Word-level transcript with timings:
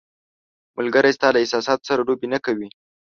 ملګری 0.77 1.11
ستا 1.17 1.27
له 1.33 1.39
احساساتو 1.43 1.87
سره 1.89 2.01
لوبې 2.07 2.27
نه 2.33 2.39
کوي. 2.45 2.67